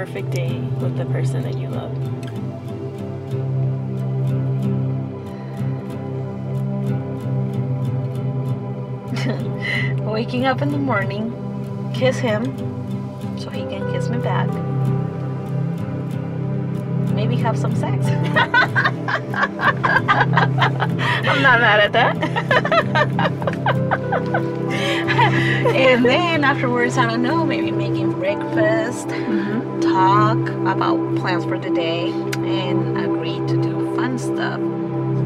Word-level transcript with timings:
perfect 0.00 0.30
day 0.30 0.58
with 0.80 0.96
the 0.96 1.04
person 1.04 1.42
that 1.42 1.58
you 1.58 1.68
love? 1.68 1.92
Waking 10.06 10.46
up 10.46 10.62
in 10.62 10.72
the 10.72 10.78
morning, 10.78 11.30
kiss 11.94 12.18
him 12.18 12.44
so 13.38 13.50
he 13.50 13.60
can 13.66 13.92
kiss 13.92 14.08
me 14.08 14.16
back. 14.18 14.48
Maybe 17.14 17.36
have 17.36 17.58
some 17.58 17.76
sex. 17.76 18.06
I'm 18.06 18.22
not 21.42 21.60
mad 21.60 21.80
at 21.80 21.92
that. 21.92 23.56
and 25.90 26.04
then 26.04 26.44
afterwards, 26.44 26.96
I 26.96 27.06
don't 27.06 27.22
know, 27.22 27.44
maybe 27.44 27.70
making 27.70 28.12
breakfast, 28.12 29.08
Mm-hmm. 29.08 29.80
talk 29.80 30.38
about 30.74 30.98
plans 31.16 31.44
for 31.44 31.58
the 31.58 31.70
day, 31.70 32.10
and 32.10 32.98
agree 32.98 33.38
to 33.50 33.62
do 33.62 33.94
fun 33.96 34.18
stuff. 34.18 34.60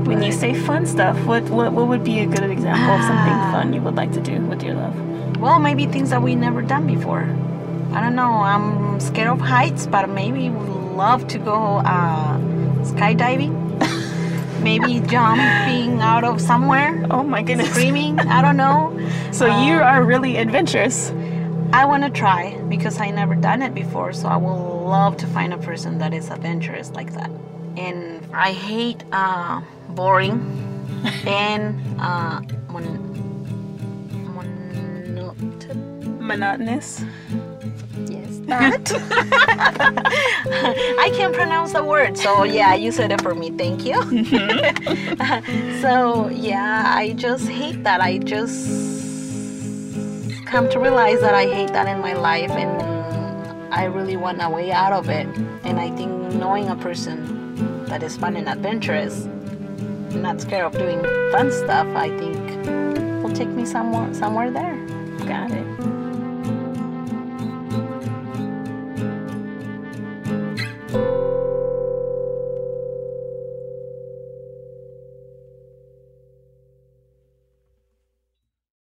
When 0.08 0.22
you 0.22 0.32
say 0.32 0.55
fun 0.55 0.86
stuff, 0.86 1.16
what, 1.24 1.42
what 1.45 1.72
what 1.72 1.88
would 1.88 2.05
be 2.05 2.20
a 2.20 2.27
good 2.27 2.50
example 2.50 2.92
of 2.95 3.02
something 3.02 3.32
Ah. 3.32 3.52
fun 3.52 3.72
you 3.72 3.80
would 3.82 3.96
like 3.96 4.12
to 4.12 4.20
do 4.20 4.41
with 4.50 4.62
your 4.62 4.74
love? 4.74 4.95
Well, 5.38 5.58
maybe 5.58 5.86
things 5.86 6.10
that 6.10 6.22
we 6.22 6.34
never 6.34 6.60
done 6.62 6.86
before. 6.86 7.24
I 7.94 8.00
don't 8.02 8.14
know. 8.14 8.33
I'm 8.52 9.00
scared 9.00 9.28
of 9.28 9.41
heights, 9.41 9.86
but 9.86 10.08
maybe 10.08 10.50
would 10.50 10.69
love 10.96 11.27
to 11.28 11.38
go 11.38 11.78
uh, 11.84 12.36
skydiving. 12.92 13.52
maybe 14.64 15.00
jumping 15.06 16.00
out 16.00 16.25
of 16.25 16.41
somewhere, 16.41 17.06
Oh 17.11 17.22
my 17.22 17.42
goodness. 17.42 17.69
screaming. 17.70 18.19
I 18.19 18.41
don't 18.42 18.56
know. 18.56 18.91
So 19.34 19.47
you 19.47 19.75
Um, 19.78 19.83
are 19.83 20.02
really 20.05 20.36
adventurous. 20.36 21.12
I 21.72 21.84
want 21.86 22.05
to 22.05 22.11
try 22.11 22.55
because 22.69 23.00
I 23.00 23.11
never 23.11 23.34
done 23.34 23.62
it 23.62 23.74
before. 23.74 24.12
So 24.12 24.28
I 24.28 24.36
will 24.36 24.86
love 24.86 25.16
to 25.19 25.27
find 25.27 25.52
a 25.52 25.58
person 25.58 25.98
that 25.98 26.14
is 26.14 26.30
adventurous 26.30 26.92
like 26.92 27.12
that. 27.14 27.30
And 27.77 28.22
I 28.33 28.52
hate 28.52 29.02
uh, 29.12 29.61
boring 29.89 30.39
and 31.27 31.74
uh, 32.00 32.41
mon- 32.70 33.02
Monotonous. 36.25 37.05
Yes, 38.06 38.39
that. 38.47 38.92
I 40.98 41.11
can't 41.14 41.34
pronounce 41.34 41.75
the 41.75 41.84
word, 41.84 42.17
so 42.17 42.44
yeah, 42.44 42.75
you 42.75 42.92
said 42.92 43.12
it 43.12 43.20
for 43.20 43.34
me. 43.34 43.50
Thank 43.50 43.84
you. 43.84 44.00
so 45.83 46.30
yeah, 46.30 46.95
I 46.97 47.12
just 47.14 47.47
hate 47.47 47.84
that. 47.84 48.00
I 48.00 48.19
just 48.19 49.05
come 50.47 50.70
to 50.70 50.78
realize 50.78 51.20
that 51.20 51.34
I 51.34 51.45
hate 51.45 51.75
that 51.75 51.86
in 51.89 52.00
my 52.00 52.14
life, 52.14 52.50
and 52.52 52.83
I 53.72 53.84
really 53.84 54.17
want 54.17 54.42
a 54.42 54.48
way 54.48 54.72
out 54.72 54.95
of 54.95 55.11
it. 55.11 55.27
And 55.64 55.78
I 55.78 55.91
think 55.91 56.11
knowing 56.33 56.69
a 56.69 56.77
person 56.77 57.84
that 57.84 58.02
is 58.02 58.17
fun 58.17 58.36
and 58.36 58.48
adventurous, 58.48 59.27
not 60.14 60.41
scared 60.41 60.64
of 60.64 60.72
doing 60.72 61.02
fun 61.33 61.52
stuff, 61.52 61.86
I 61.95 62.08
think 62.19 62.67
will 63.22 63.34
take 63.34 63.50
me 63.50 63.67
somewhere 63.67 64.12
somewhere 64.14 64.50
there. 64.50 64.75
Got 65.27 65.50
it. 65.50 65.94